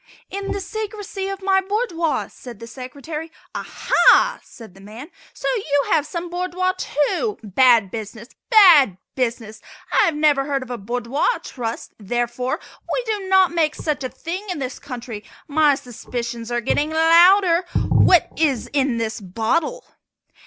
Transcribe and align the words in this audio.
"In 0.31 0.51
the 0.51 0.59
secrecy 0.59 1.29
of 1.29 1.43
my 1.43 1.61
boudoir," 1.61 2.27
said 2.27 2.57
the 2.59 2.65
Secretary. 2.65 3.31
"Aha!" 3.53 4.39
said 4.41 4.73
the 4.73 4.81
man, 4.81 5.11
"so 5.31 5.47
you 5.55 5.83
have 5.91 6.07
some 6.07 6.27
boudoir, 6.27 6.73
too! 6.75 7.37
Bad 7.43 7.91
business! 7.91 8.29
bad 8.49 8.97
business! 9.13 9.61
I 9.93 10.05
have 10.05 10.15
never 10.15 10.45
heard 10.45 10.63
of 10.63 10.71
a 10.71 10.77
Boudoir 10.79 11.27
Trust, 11.43 11.93
therefore, 11.99 12.59
we 12.91 13.03
do 13.03 13.29
not 13.29 13.51
make 13.51 13.75
such 13.75 14.03
a 14.03 14.09
thing 14.09 14.43
in 14.49 14.57
this 14.57 14.79
country. 14.79 15.23
My 15.47 15.75
suspicions 15.75 16.49
are 16.51 16.61
getting 16.61 16.89
louder. 16.89 17.63
What 17.89 18.27
is 18.37 18.71
in 18.73 18.97
this 18.97 19.21
bottle?" 19.21 19.85